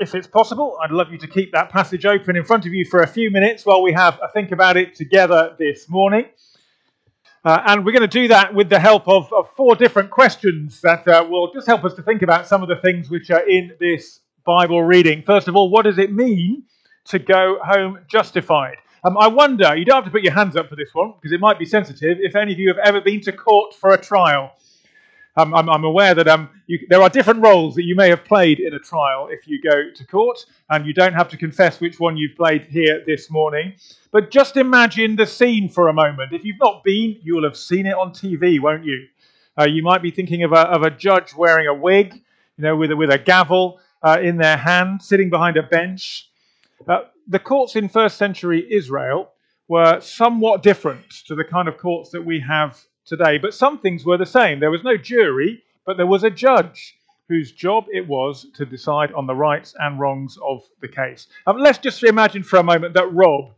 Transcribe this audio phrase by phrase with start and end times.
[0.00, 2.86] if it's possible, I'd love you to keep that passage open in front of you
[2.86, 6.24] for a few minutes while we have a think about it together this morning.
[7.44, 10.80] Uh, and we're going to do that with the help of, of four different questions
[10.80, 13.46] that uh, will just help us to think about some of the things which are
[13.46, 15.22] in this Bible reading.
[15.22, 16.64] First of all, what does it mean
[17.06, 18.76] to go home justified?
[19.04, 21.32] Um, I wonder, you don't have to put your hands up for this one because
[21.32, 23.98] it might be sensitive, if any of you have ever been to court for a
[24.00, 24.52] trial.
[25.36, 28.24] Um, I'm, I'm, aware that um, you, there are different roles that you may have
[28.24, 31.80] played in a trial if you go to court, and you don't have to confess
[31.80, 33.74] which one you've played here this morning.
[34.10, 36.32] But just imagine the scene for a moment.
[36.32, 39.06] If you've not been, you will have seen it on TV, won't you?
[39.58, 42.76] Uh, you might be thinking of a, of a, judge wearing a wig, you know,
[42.76, 46.28] with a, with a gavel uh, in their hand, sitting behind a bench.
[46.88, 49.30] Uh, the courts in first century Israel
[49.68, 52.80] were somewhat different to the kind of courts that we have
[53.10, 54.60] today, but some things were the same.
[54.60, 56.96] There was no jury, but there was a judge
[57.28, 61.26] whose job it was to decide on the rights and wrongs of the case.
[61.46, 63.50] Um, let's just imagine for a moment that Rob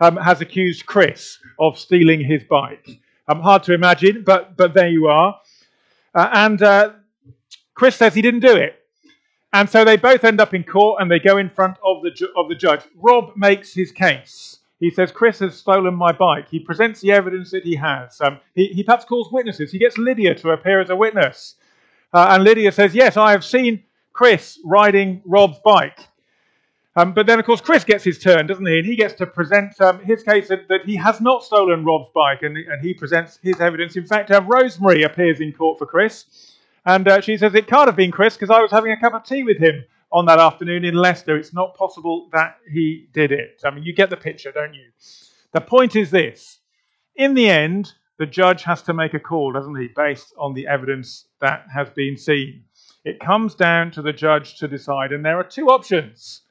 [0.00, 3.00] um, has accused Chris of stealing his bike.
[3.28, 5.40] Um, hard to imagine, but, but there you are.
[6.14, 6.92] Uh, and uh,
[7.74, 8.78] Chris says he didn't do it.
[9.52, 12.10] And so they both end up in court and they go in front of the,
[12.10, 12.82] ju- of the judge.
[12.96, 14.51] Rob makes his case.
[14.82, 16.48] He says, Chris has stolen my bike.
[16.50, 18.20] He presents the evidence that he has.
[18.20, 19.70] Um, he, he, perhaps calls witnesses.
[19.70, 21.54] He gets Lydia to appear as a witness.
[22.12, 26.00] Uh, and Lydia says, Yes, I have seen Chris riding Rob's bike.
[26.96, 28.78] Um, but then, of course, Chris gets his turn, doesn't he?
[28.78, 32.10] And he gets to present um, his case that, that, he has not stolen Rob's
[32.12, 33.94] bike, and, and he presents his evidence.
[33.94, 37.86] In fact, uh, Rosemary appears in court for Chris, and uh, she says, It can't
[37.86, 40.38] have been Chris because I was having a cup of tea with him on that
[40.38, 41.36] afternoon in Leicester.
[41.36, 43.62] It's not possible that he did it.
[43.64, 44.90] I mean, you get the picture, don't you?
[45.52, 46.58] The point is this
[47.16, 50.66] in the end, the judge has to make a call, doesn't he, based on the
[50.66, 52.64] evidence that has been seen.
[53.04, 56.42] It comes down to the judge to decide, and there are two options.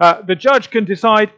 [0.00, 1.30] Uh, the judge can decide,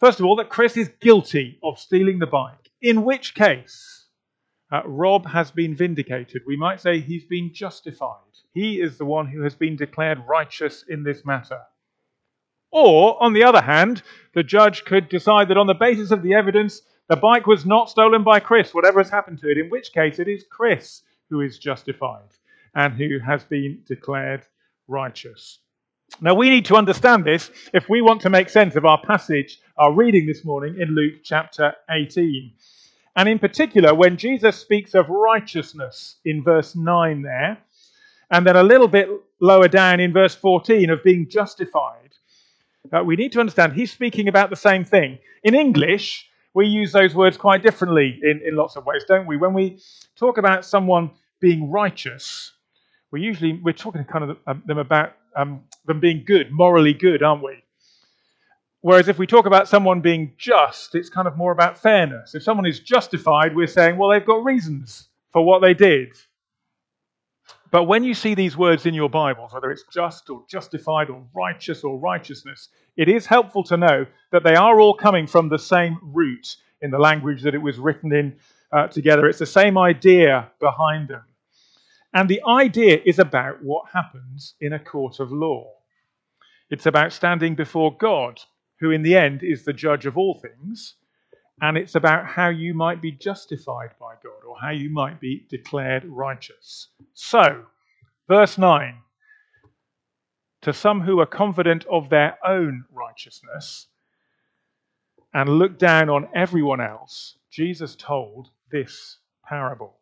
[0.00, 4.06] first of all, that Chris is guilty of stealing the bike, in which case
[4.72, 6.42] uh, Rob has been vindicated.
[6.46, 8.27] We might say he's been justified.
[8.58, 11.60] He is the one who has been declared righteous in this matter.
[12.72, 14.02] Or, on the other hand,
[14.34, 17.88] the judge could decide that on the basis of the evidence, the bike was not
[17.88, 21.40] stolen by Chris, whatever has happened to it, in which case it is Chris who
[21.40, 22.30] is justified
[22.74, 24.44] and who has been declared
[24.88, 25.60] righteous.
[26.20, 29.60] Now, we need to understand this if we want to make sense of our passage,
[29.76, 32.54] our reading this morning in Luke chapter 18.
[33.14, 37.58] And in particular, when Jesus speaks of righteousness in verse 9 there,
[38.30, 39.08] and then a little bit
[39.40, 42.10] lower down in verse 14 of being justified,
[43.04, 45.18] we need to understand he's speaking about the same thing.
[45.42, 49.36] In English, we use those words quite differently in, in lots of ways, don't we?
[49.36, 49.78] When we
[50.16, 52.52] talk about someone being righteous,
[53.10, 57.22] we usually we're talking kind of um, them about um, them being good, morally good,
[57.22, 57.62] aren't we?
[58.80, 62.34] Whereas if we talk about someone being just, it's kind of more about fairness.
[62.34, 66.16] If someone is justified, we're saying, well, they've got reasons for what they did.
[67.70, 71.22] But when you see these words in your Bibles, whether it's just or justified or
[71.34, 75.58] righteous or righteousness, it is helpful to know that they are all coming from the
[75.58, 78.36] same root in the language that it was written in
[78.72, 79.26] uh, together.
[79.26, 81.24] It's the same idea behind them.
[82.14, 85.72] And the idea is about what happens in a court of law.
[86.70, 88.40] It's about standing before God,
[88.80, 90.94] who in the end is the judge of all things,
[91.60, 95.46] and it's about how you might be justified by God or how you might be
[95.50, 96.88] declared righteous.
[97.14, 97.66] So,
[98.28, 98.94] verse 9
[100.62, 103.86] To some who are confident of their own righteousness
[105.34, 109.98] and look down on everyone else, Jesus told this parable.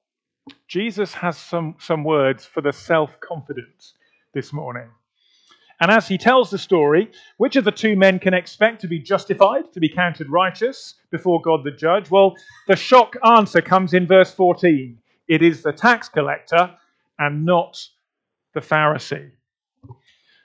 [0.69, 3.93] Jesus has some, some words for the self confident
[4.33, 4.89] this morning.
[5.81, 8.99] And as he tells the story, which of the two men can expect to be
[8.99, 12.11] justified, to be counted righteous before God the judge?
[12.11, 12.35] Well,
[12.67, 14.99] the shock answer comes in verse 14
[15.29, 16.71] it is the tax collector
[17.19, 17.79] and not
[18.55, 19.31] the Pharisee.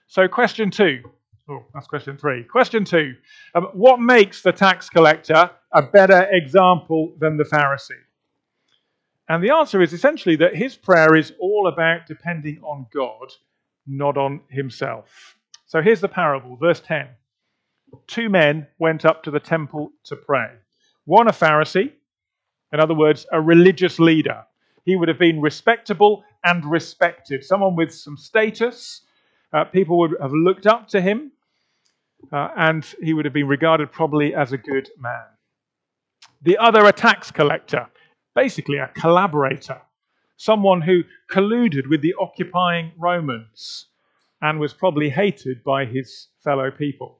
[0.07, 1.01] So, question two.
[1.49, 2.43] Oh, that's question three.
[2.43, 3.15] Question two.
[3.55, 7.91] Um, what makes the tax collector a better example than the Pharisee?
[9.29, 13.31] And the answer is essentially that his prayer is all about depending on God
[13.87, 15.37] not on himself.
[15.65, 17.07] So here's the parable, verse 10.
[18.07, 20.47] Two men went up to the temple to pray.
[21.05, 21.91] One a Pharisee,
[22.71, 24.43] in other words, a religious leader.
[24.85, 29.01] He would have been respectable and respected, someone with some status.
[29.53, 31.31] Uh, people would have looked up to him,
[32.31, 35.25] uh, and he would have been regarded probably as a good man.
[36.41, 37.87] The other, a tax collector,
[38.35, 39.81] basically a collaborator
[40.41, 43.87] someone who colluded with the occupying Romans.
[44.41, 47.19] and was probably hated by his fellow people.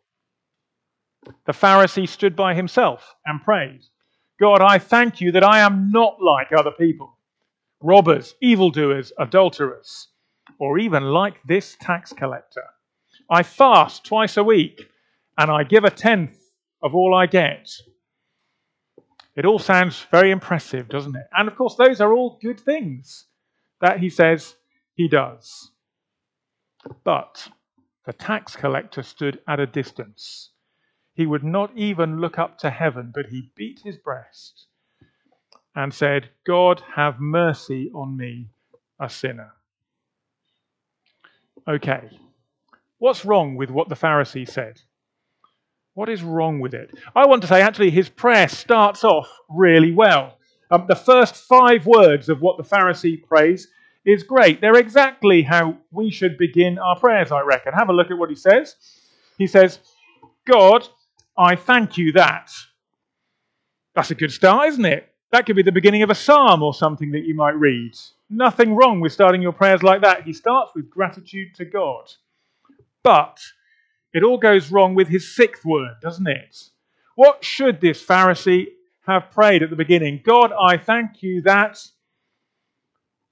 [1.45, 3.81] The Pharisee stood by himself and prayed,
[4.39, 7.15] God, I thank you that I am not like other people,
[7.79, 10.07] robbers, evildoers, adulterers,
[10.57, 12.65] or even like this tax collector.
[13.29, 14.89] I fast twice a week
[15.37, 16.39] and I give a tenth
[16.81, 17.69] of all I get.
[19.35, 21.25] It all sounds very impressive, doesn't it?
[21.31, 23.27] And of course, those are all good things
[23.79, 24.55] that he says
[24.93, 25.71] he does.
[27.03, 27.47] But
[28.05, 30.51] the tax collector stood at a distance.
[31.13, 34.67] He would not even look up to heaven, but he beat his breast
[35.75, 38.49] and said, God, have mercy on me,
[38.99, 39.53] a sinner.
[41.67, 42.09] Okay,
[42.97, 44.81] what's wrong with what the Pharisee said?
[45.93, 46.91] What is wrong with it?
[47.15, 50.37] I want to say, actually, his prayer starts off really well.
[50.69, 53.67] Um, the first five words of what the Pharisee prays
[54.05, 54.61] is great.
[54.61, 57.73] They're exactly how we should begin our prayers, I reckon.
[57.73, 58.75] Have a look at what he says.
[59.37, 59.79] He says,
[60.47, 60.87] God,
[61.37, 62.51] I thank you that.
[63.93, 65.09] That's a good start, isn't it?
[65.31, 67.93] That could be the beginning of a psalm or something that you might read.
[68.29, 70.23] Nothing wrong with starting your prayers like that.
[70.23, 72.09] He starts with gratitude to God.
[73.03, 73.39] But
[74.13, 76.69] it all goes wrong with his sixth word, doesn't it?
[77.15, 78.67] What should this Pharisee
[79.05, 80.21] have prayed at the beginning?
[80.23, 81.79] God, I thank you that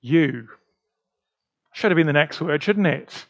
[0.02, 0.48] you.
[1.74, 3.26] Should have been the next word, shouldn't it?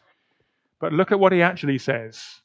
[0.80, 2.42] But look at what he actually says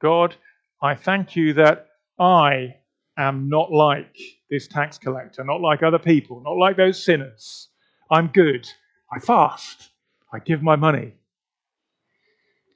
[0.00, 0.34] God,
[0.82, 1.88] I thank you that
[2.18, 2.76] I
[3.18, 4.16] am not like
[4.50, 7.68] this tax collector, not like other people, not like those sinners.
[8.10, 8.68] I'm good.
[9.12, 9.90] I fast.
[10.32, 11.14] I give my money.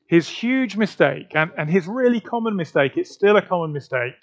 [0.06, 4.14] His huge mistake, and, and his really common mistake, it's still a common mistake,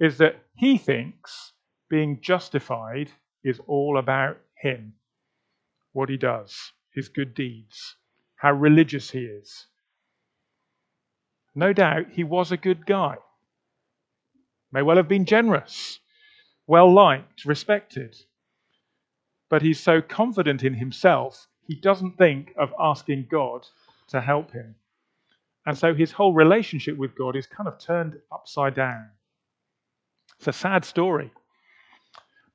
[0.00, 1.52] is that he thinks
[1.88, 3.10] being justified
[3.44, 4.94] is all about him,
[5.92, 7.96] what he does, his good deeds,
[8.36, 9.66] how religious he is.
[11.54, 13.16] No doubt he was a good guy,
[14.72, 16.00] may well have been generous,
[16.66, 18.16] well liked, respected.
[19.48, 23.66] But he's so confident in himself, he doesn't think of asking God
[24.08, 24.74] to help him.
[25.66, 29.08] And so his whole relationship with God is kind of turned upside down.
[30.38, 31.32] It's a sad story.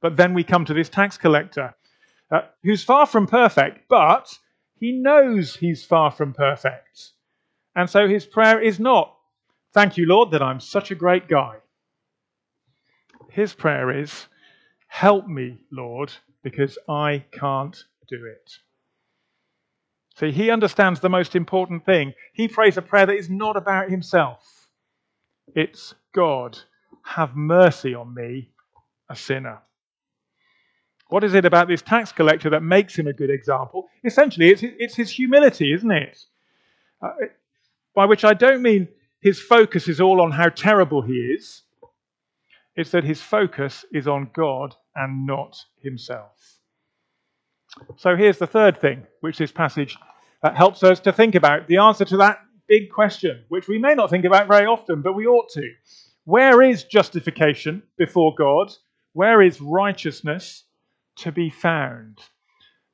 [0.02, 1.76] But then we come to this tax collector
[2.32, 4.38] uh, who's far from perfect, but
[4.76, 7.12] he knows he's far from perfect.
[7.76, 9.16] And so his prayer is not,
[9.72, 11.58] Thank you, Lord, that I'm such a great guy.
[13.30, 14.28] His prayer is,
[14.88, 17.78] Help me, Lord, because I can't
[18.08, 18.58] do it.
[20.19, 22.13] See, he understands the most important thing.
[22.33, 24.68] He prays a prayer that is not about himself.
[25.56, 26.60] It's God,
[27.04, 28.50] have mercy on me,
[29.10, 29.60] a sinner.
[31.07, 33.88] What is it about this tax collector that makes him a good example?
[34.04, 36.19] Essentially, it's, it's his humility, isn't it?
[37.01, 37.12] Uh,
[37.95, 38.89] by which I don't mean
[39.21, 41.63] his focus is all on how terrible he is.
[42.75, 46.59] It's that his focus is on God and not himself.
[47.98, 49.98] So here's the third thing which this passage
[50.44, 53.95] uh, helps us to think about the answer to that big question, which we may
[53.95, 55.71] not think about very often, but we ought to.
[56.25, 58.71] Where is justification before God?
[59.13, 60.63] Where is righteousness
[61.18, 62.19] to be found?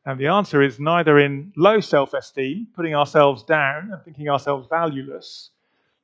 [0.06, 4.68] And the answer is neither in low self esteem, putting ourselves down and thinking ourselves
[4.69, 5.50] valueless,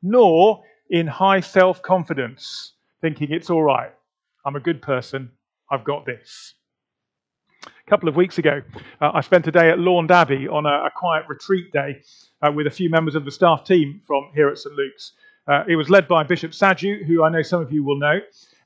[0.01, 3.93] nor in high self confidence, thinking it's all right,
[4.45, 5.31] I'm a good person,
[5.69, 6.55] I've got this.
[7.85, 8.61] A couple of weeks ago,
[9.01, 12.01] uh, I spent a day at Launde Abbey on a, a quiet retreat day
[12.41, 15.13] uh, with a few members of the staff team from here at St Luke's.
[15.47, 18.19] Uh, it was led by Bishop Saju, who I know some of you will know,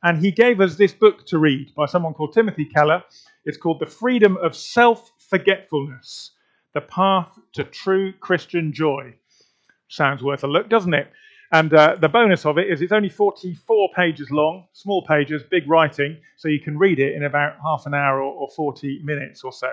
[0.03, 3.03] and he gave us this book to read by someone called Timothy Keller.
[3.45, 6.31] It's called The Freedom of Self Forgetfulness
[6.73, 9.15] The Path to True Christian Joy.
[9.87, 11.09] Sounds worth a look, doesn't it?
[11.55, 15.69] And uh, the bonus of it is it's only 44 pages long, small pages, big
[15.69, 19.41] writing, so you can read it in about half an hour or, or 40 minutes
[19.41, 19.71] or so.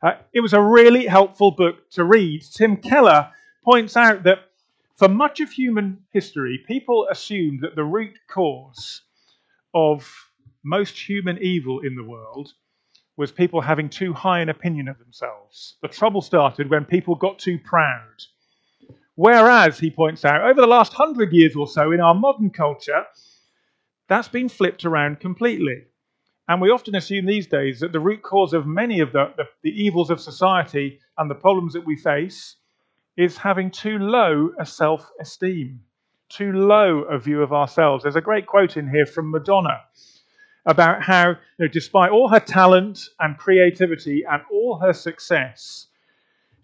[0.00, 2.40] Uh, it was a really helpful book to read.
[2.54, 3.32] Tim Keller
[3.64, 4.38] points out that
[4.94, 9.02] for much of human history, people assumed that the root cause
[9.74, 10.08] of
[10.62, 12.52] most human evil in the world
[13.16, 15.78] was people having too high an opinion of themselves.
[15.82, 18.22] The trouble started when people got too proud
[19.16, 23.04] Whereas, he points out, over the last hundred years or so in our modern culture,
[24.08, 25.84] that's been flipped around completely.
[26.48, 29.44] And we often assume these days that the root cause of many of the, the,
[29.62, 32.56] the, evils of society and the problems that we face
[33.16, 35.80] is having too low a self esteem,
[36.28, 38.02] too low a view of ourselves.
[38.02, 39.80] There's a great quote in here from Madonna
[40.66, 45.86] about how, you know, despite all her talent and creativity and all her success,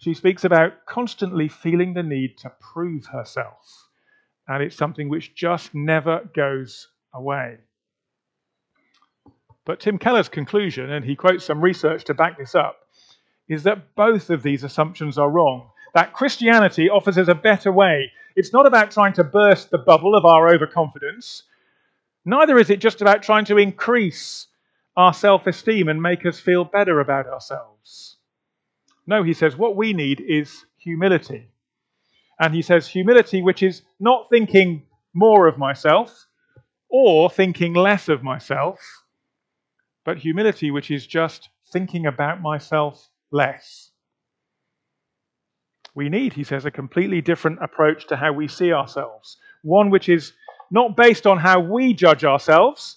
[0.03, 3.89] she speaks about constantly feeling the need to prove herself.
[4.49, 7.59] And it's something which just never goes away.
[9.65, 12.79] But Tim Keller's conclusion, and he quotes some research to back this up,
[13.49, 15.71] is that both of these assumptions are wrong.
[15.95, 18.11] That Christianity offers us a better way.
[18.35, 21.45] It's not about trying to burst the bubble of our overconfidence,
[22.25, 24.49] neither is it just about trying to increase
[24.97, 28.17] our self esteem and make us feel better about ourselves.
[29.07, 31.49] No, he says, what we need is humility.
[32.39, 34.83] And he says, humility which is not thinking
[35.15, 36.27] more of myself
[36.89, 38.81] or thinking less of myself,
[40.05, 43.91] but humility which is just thinking about myself less.
[45.95, 49.37] We need, he says, a completely different approach to how we see ourselves.
[49.63, 50.33] One which is
[50.71, 52.97] not based on how we judge ourselves,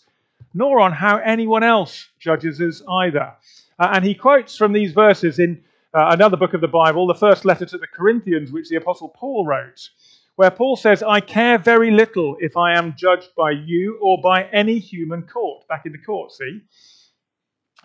[0.54, 3.34] nor on how anyone else judges us either.
[3.78, 5.62] Uh, and he quotes from these verses in
[5.96, 9.08] uh, another book of the Bible, the first letter to the Corinthians, which the Apostle
[9.08, 9.90] Paul wrote,
[10.36, 14.44] where Paul says, I care very little if I am judged by you or by
[14.52, 15.66] any human court.
[15.70, 16.62] Back in the court, see?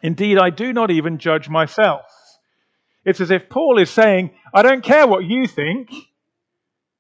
[0.03, 2.03] Indeed, I do not even judge myself.
[3.05, 5.93] It's as if Paul is saying, I don't care what you think,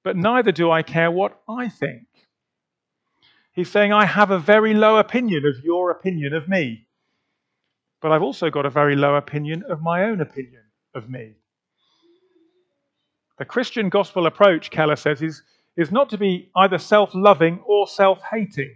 [0.05, 2.07] but neither do I care what I think.
[3.52, 6.87] He's saying, I have a very low opinion of your opinion of me,
[8.00, 10.62] but I've also got a very low opinion of my own opinion
[10.94, 11.35] of me.
[13.38, 15.42] The Christian gospel approach, Keller says, is,
[15.76, 18.75] is not to be either self loving or self hating.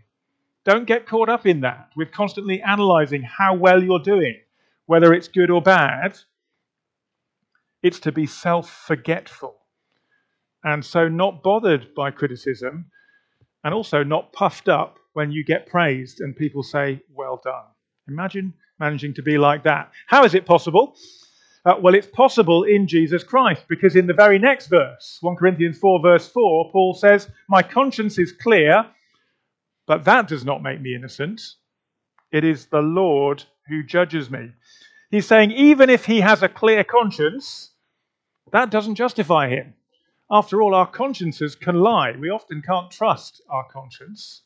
[0.64, 4.36] Don't get caught up in that with constantly analyzing how well you're doing,
[4.86, 6.18] whether it's good or bad.
[7.82, 9.56] It's to be self forgetful
[10.64, 12.86] and so not bothered by criticism
[13.62, 17.64] and also not puffed up when you get praised and people say, Well done.
[18.08, 19.90] Imagine managing to be like that.
[20.06, 20.96] How is it possible?
[21.64, 25.78] Uh, well, it's possible in Jesus Christ because in the very next verse, 1 Corinthians
[25.78, 28.84] 4, verse 4, Paul says, My conscience is clear
[29.86, 31.42] but that does not make me innocent.
[32.32, 34.52] It is the Lord who judges me.
[35.10, 37.70] He's saying, even if he has a clear conscience,
[38.52, 39.74] that doesn't justify him.
[40.30, 42.12] After all, our consciences can lie.
[42.12, 44.42] We often can't trust our conscience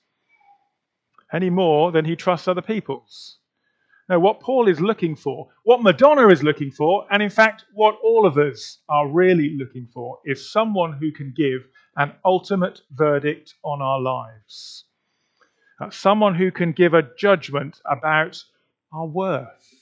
[1.32, 3.37] any more than he trusts other people's.
[4.08, 7.96] No, what Paul is looking for, what Madonna is looking for, and in fact, what
[8.02, 11.62] all of us are really looking for, is someone who can give
[11.96, 14.84] an ultimate verdict on our lives
[15.80, 18.42] uh, someone who can give a judgment about
[18.92, 19.74] our worth,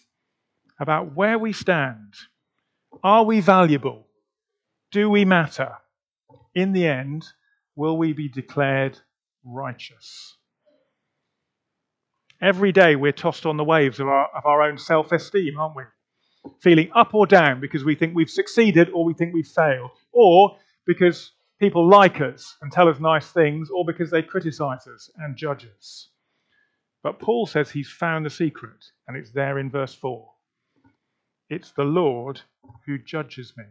[0.81, 2.15] about where we stand.
[3.03, 4.07] Are we valuable?
[4.93, 5.73] Do we matter?
[6.55, 7.27] In the end,
[7.77, 8.99] will we be declared
[9.45, 10.37] righteous?
[12.41, 15.77] Every day we're tossed on the waves of our, of our own self esteem, aren't
[15.77, 15.83] we?
[16.61, 20.57] Feeling up or down because we think we've succeeded or we think we've failed, or
[20.87, 25.37] because people like us and tell us nice things, or because they criticize us and
[25.37, 26.09] judge us.
[27.03, 30.29] But Paul says he's found the secret, and it's there in verse 4.
[31.49, 32.41] It's the Lord
[32.85, 33.65] who judges me.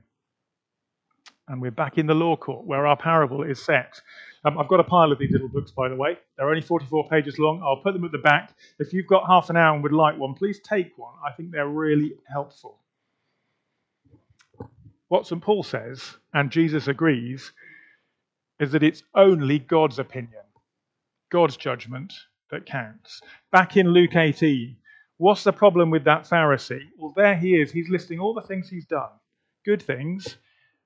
[1.48, 4.01] And we're back in the law court where our parable is set.
[4.46, 6.18] Um, I've got a pile of these little books, by the way.
[6.38, 7.64] They're only 44 pages long.
[7.64, 8.54] I'll put them at the back.
[8.78, 11.16] If you've got half an hour and would like one, please take one.
[11.25, 12.78] I think they're really helpful.
[15.08, 15.42] What St.
[15.42, 17.52] Paul says, and Jesus agrees,
[18.60, 20.44] is that it's only God's opinion,
[21.32, 22.14] God's judgment
[22.52, 23.22] that counts.
[23.52, 24.78] Back in Luke 18,
[25.18, 26.88] what's the problem with that Pharisee?
[26.98, 27.72] Well, there he is.
[27.72, 29.10] He's listing all the things he's done,
[29.66, 30.38] good things,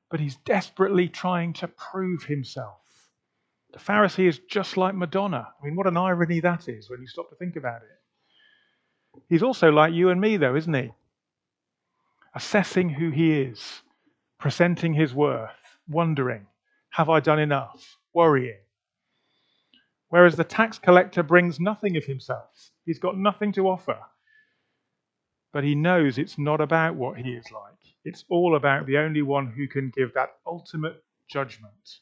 [0.09, 2.79] but he's desperately trying to prove himself.
[3.71, 5.47] The Pharisee is just like Madonna.
[5.61, 9.21] I mean, what an irony that is when you stop to think about it.
[9.29, 10.91] He's also like you and me, though, isn't he?
[12.33, 13.81] Assessing who he is,
[14.39, 15.51] presenting his worth,
[15.87, 16.47] wondering,
[16.91, 17.97] have I done enough?
[18.13, 18.59] Worrying.
[20.09, 23.99] Whereas the tax collector brings nothing of himself, he's got nothing to offer.
[25.51, 27.73] But he knows it's not about what he is like.
[28.05, 31.99] It's all about the only one who can give that ultimate judgment,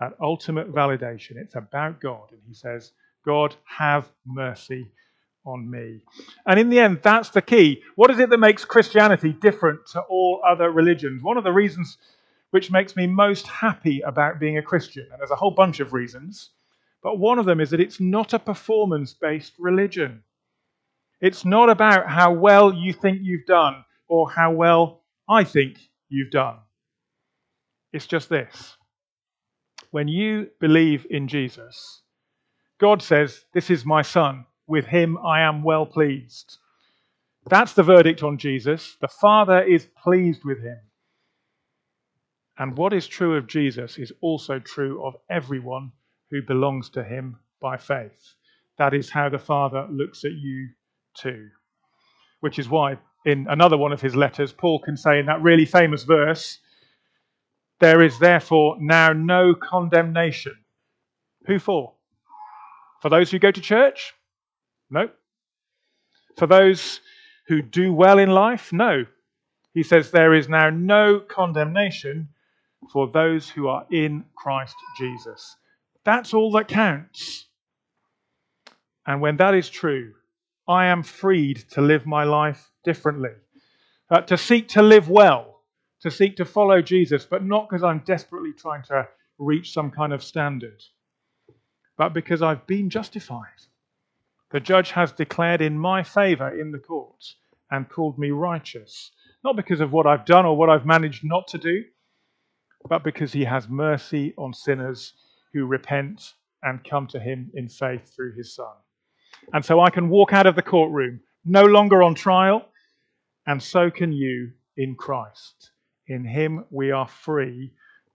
[0.00, 1.36] that ultimate validation.
[1.36, 2.30] It's about God.
[2.30, 2.92] And he says,
[3.24, 4.90] God, have mercy
[5.44, 6.00] on me.
[6.46, 7.82] And in the end, that's the key.
[7.96, 11.22] What is it that makes Christianity different to all other religions?
[11.22, 11.98] One of the reasons
[12.50, 15.06] which makes me most happy about being a Christian.
[15.10, 16.50] And there's a whole bunch of reasons.
[17.02, 20.22] But one of them is that it's not a performance based religion.
[21.20, 25.78] It's not about how well you think you've done or how well I think
[26.08, 26.56] you've done.
[27.92, 28.77] It's just this.
[29.90, 32.02] When you believe in Jesus,
[32.78, 34.44] God says, This is my son.
[34.66, 36.58] With him I am well pleased.
[37.48, 38.96] That's the verdict on Jesus.
[39.00, 40.78] The Father is pleased with him.
[42.58, 45.92] And what is true of Jesus is also true of everyone
[46.30, 48.34] who belongs to him by faith.
[48.76, 50.68] That is how the Father looks at you
[51.14, 51.48] too.
[52.40, 55.64] Which is why, in another one of his letters, Paul can say in that really
[55.64, 56.58] famous verse,
[57.80, 60.56] There is therefore now no condemnation.
[61.46, 61.94] Who for?
[63.00, 64.14] For those who go to church?
[64.90, 65.08] No.
[66.36, 67.00] For those
[67.46, 68.72] who do well in life?
[68.72, 69.04] No.
[69.74, 72.28] He says, There is now no condemnation
[72.92, 75.56] for those who are in Christ Jesus.
[76.04, 77.46] That's all that counts.
[79.06, 80.14] And when that is true,
[80.68, 83.30] I am freed to live my life differently,
[84.10, 85.47] uh, to seek to live well,
[86.02, 90.12] to seek to follow Jesus, but not because I'm desperately trying to reach some kind
[90.12, 90.82] of standard,
[91.96, 93.46] but because I've been justified.
[94.50, 97.36] The judge has declared in my favor in the courts
[97.70, 99.10] and called me righteous,
[99.44, 101.84] not because of what I've done or what I've managed not to do,
[102.88, 105.12] but because he has mercy on sinners
[105.52, 108.74] who repent and come to him in faith through his Son.
[109.52, 112.66] And so I can walk out of the courtroom no longer on trial,
[113.46, 115.72] and so can you in Christ.
[116.08, 117.72] In him we are free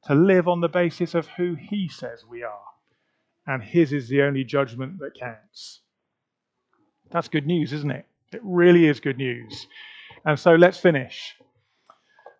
[0.07, 2.65] to live on the basis of who he says we are,
[3.47, 5.81] and his is the only judgment that counts.
[7.11, 8.05] That's good news, isn't it?
[8.33, 9.67] It really is good news.
[10.25, 11.35] And so let's finish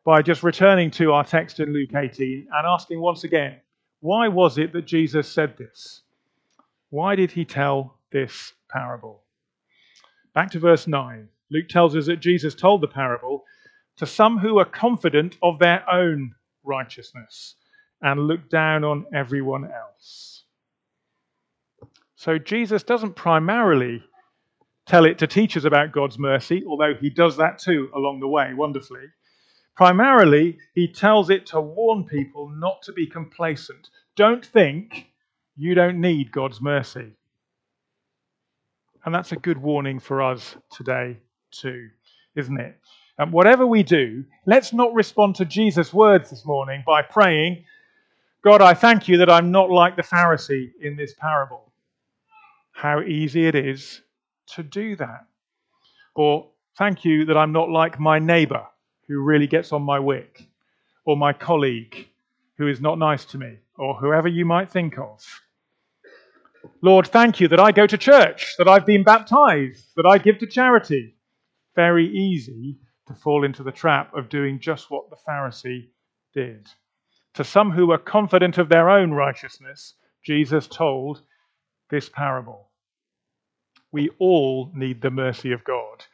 [0.03, 3.57] by just returning to our text in Luke 18 and asking once again,
[3.99, 6.01] why was it that Jesus said this?
[6.89, 9.21] Why did he tell this parable?
[10.33, 11.29] Back to verse 9.
[11.51, 13.45] Luke tells us that Jesus told the parable
[13.97, 16.33] to some who are confident of their own
[16.63, 17.55] righteousness
[18.01, 20.43] and look down on everyone else.
[22.15, 24.03] So Jesus doesn't primarily
[24.85, 28.27] tell it to teach us about God's mercy, although he does that too along the
[28.27, 29.05] way wonderfully.
[29.75, 33.89] Primarily, he tells it to warn people not to be complacent.
[34.15, 35.07] Don't think
[35.55, 37.13] you don't need God's mercy.
[39.05, 41.17] And that's a good warning for us today,
[41.51, 41.89] too,
[42.35, 42.77] isn't it?
[43.17, 47.63] And whatever we do, let's not respond to Jesus' words this morning by praying,
[48.43, 51.71] God, I thank you that I'm not like the Pharisee in this parable.
[52.71, 54.01] How easy it is
[54.55, 55.27] to do that.
[56.15, 58.65] Or thank you that I'm not like my neighbor
[59.07, 60.47] who really gets on my wick,
[61.05, 62.07] or my colleague
[62.57, 65.23] who is not nice to me, or whoever you might think of.
[66.81, 70.39] Lord, thank you that I go to church, that I've been baptized, that I give
[70.39, 71.15] to charity.
[71.75, 75.89] Very easy to fall into the trap of doing just what the Pharisee
[76.33, 76.67] did.
[77.35, 81.21] To some who were confident of their own righteousness, Jesus told
[81.89, 82.69] this parable.
[83.91, 86.05] We all need the mercy of God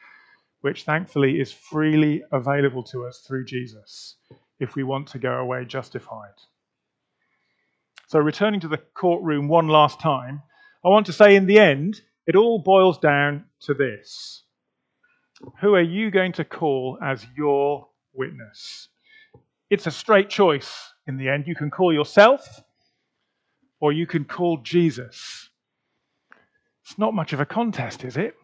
[0.61, 4.15] which thankfully is freely available to us through Jesus
[4.59, 6.33] if we want to go away justified.
[8.07, 10.41] So, returning to the courtroom one last time,
[10.83, 14.43] I want to say in the end, it all boils down to this
[15.61, 18.89] Who are you going to call as your witness?
[19.69, 21.47] It's a straight choice in the end.
[21.47, 22.61] You can call yourself
[23.79, 25.49] or you can call Jesus.
[26.83, 28.35] It's not much of a contest, is it?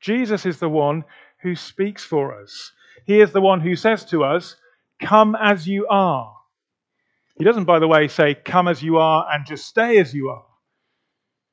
[0.00, 1.04] Jesus is the one
[1.42, 2.72] who speaks for us.
[3.06, 4.56] He is the one who says to us,
[5.00, 6.34] Come as you are.
[7.36, 10.28] He doesn't, by the way, say, Come as you are and just stay as you
[10.28, 10.44] are.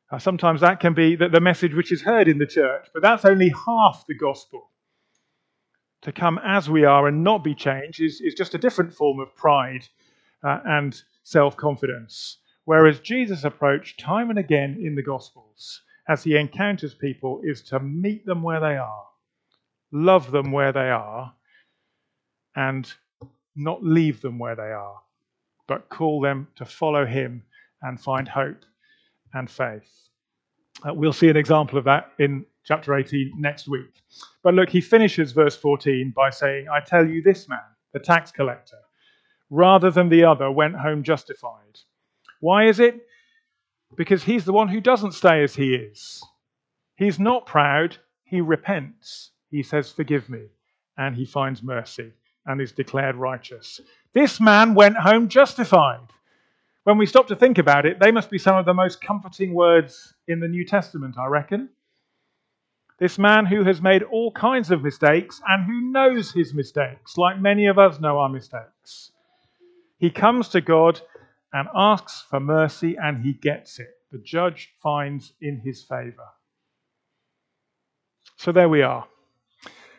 [0.10, 3.02] Uh, sometimes that can be the, the message which is heard in the church, but
[3.02, 4.70] that's only half the gospel.
[6.04, 9.20] To come as we are and not be changed is, is just a different form
[9.20, 9.86] of pride
[10.44, 12.38] uh, and self confidence.
[12.64, 17.80] Whereas Jesus' approach, time and again in the Gospels, as he encounters people is to
[17.80, 19.06] meet them where they are,
[19.92, 21.34] love them where they are,
[22.56, 22.94] and
[23.56, 25.02] not leave them where they are,
[25.68, 27.44] but call them to follow him
[27.82, 28.66] and find hope
[29.34, 29.90] and faith.
[30.88, 34.02] Uh, we'll see an example of that in chapter 18 next week.
[34.44, 37.60] But look, he finishes verse 14 by saying, I tell you, this man,
[37.94, 38.78] the tax collector,
[39.50, 41.80] rather than the other, went home justified.
[42.40, 43.02] Why is it?
[43.96, 46.22] because he's the one who doesn't stay as he is.
[46.96, 49.32] He's not proud, he repents.
[49.50, 50.48] He says, Forgive me,
[50.98, 52.12] and he finds mercy
[52.46, 53.80] and is declared righteous.
[54.14, 56.08] This man went home justified.
[56.88, 59.54] When we stop to think about it, they must be some of the most comforting
[59.54, 61.68] words in the New Testament, I reckon.
[62.98, 67.42] This man who has made all kinds of mistakes and who knows his mistakes, like
[67.42, 69.12] many of us know our mistakes.
[69.98, 71.02] He comes to God
[71.52, 73.90] and asks for mercy, and he gets it.
[74.14, 76.30] The judge finds in his favor.
[78.38, 79.06] So there we are.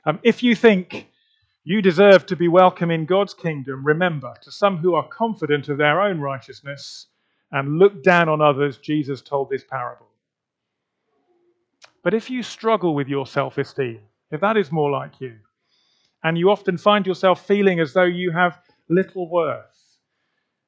[0.07, 1.11] Um, if you think
[1.69, 3.85] You deserve to be welcome in God's kingdom.
[3.85, 7.09] Remember, to some who are confident of their own righteousness
[7.53, 10.07] and look down on others, Jesus told this parable.
[12.03, 14.01] But if you struggle with your self esteem,
[14.31, 15.37] if that is more like you,
[16.25, 19.99] and you often find yourself feeling as though you have little worth,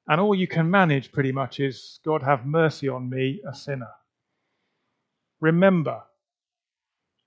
[0.07, 3.93] and all you can manage pretty much is, God, have mercy on me, a sinner.
[5.41, 6.03] Remember,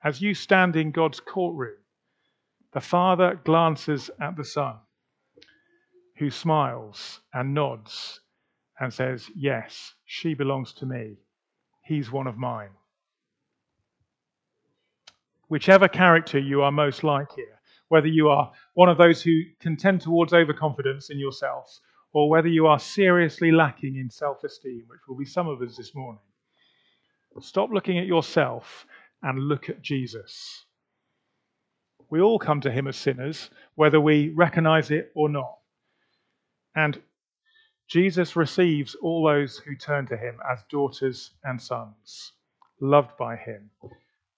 [0.03, 1.77] as you stand in God's courtroom,
[2.73, 4.75] the Father glances at the Son,
[6.17, 8.19] who smiles and nods
[8.79, 11.17] and says, Yes, she belongs to me.
[11.83, 12.71] He's one of mine.
[15.47, 17.59] Whichever character you are most like here,
[17.89, 21.79] whether you are one of those who can tend towards overconfidence in yourself,
[22.12, 25.77] or whether you are seriously lacking in self esteem, which will be some of us
[25.77, 26.21] this morning,
[27.39, 28.88] stop looking at yourself
[29.21, 30.65] and look at Jesus.
[32.13, 35.58] We all come to him as sinners, whether we recognize it or not.
[36.76, 37.02] And
[37.88, 42.34] Jesus receives all those who turn to him as daughters and sons,
[42.80, 43.71] loved by him.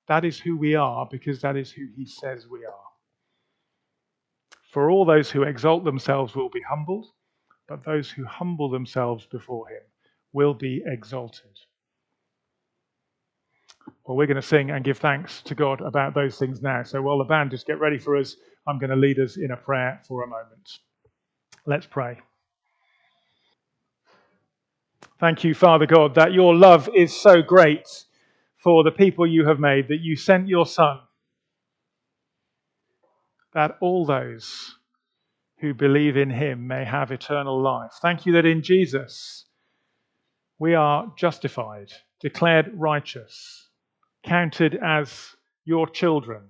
[0.07, 2.87] That is who we are because that is who he says we are.
[4.71, 7.07] For all those who exalt themselves will be humbled,
[7.67, 9.83] but those who humble themselves before him
[10.31, 11.59] will be exalted.
[14.05, 16.83] Well, we're going to sing and give thanks to God about those things now.
[16.83, 18.35] So while the band just get ready for us,
[18.67, 20.69] I'm going to lead us in a prayer for a moment.
[21.65, 22.19] Let's pray.
[25.19, 27.87] Thank you, Father God, that your love is so great
[28.57, 30.99] for the people you have made that you sent your Son,
[33.53, 34.75] that all those
[35.59, 37.91] who believe in him may have eternal life.
[38.01, 39.45] Thank you that in Jesus
[40.59, 43.69] we are justified, declared righteous
[44.25, 45.35] counted as
[45.65, 46.41] your children,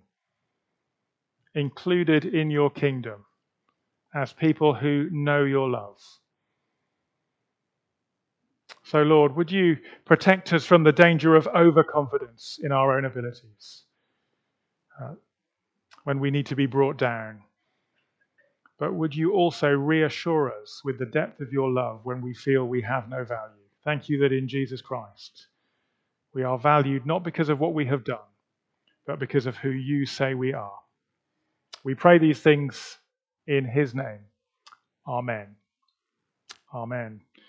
[1.53, 3.25] included in your kingdom,
[4.13, 5.97] as people who know your love.
[8.83, 13.83] So, Lord, would you protect us from the danger of overconfidence in our own abilities
[15.01, 15.15] uh,
[16.03, 17.41] when we need to be brought down?
[18.77, 22.65] But would you also reassure us with the depth of your love when we feel
[22.65, 23.63] we have no value?
[23.83, 25.47] Thank you that in Jesus Christ
[26.35, 28.19] we are valued not because of what we have done,
[29.07, 30.79] but because of who you say we are.
[31.83, 32.97] We pray these things
[33.47, 34.21] in his name.
[35.07, 35.55] Amen.
[36.73, 37.21] Amen.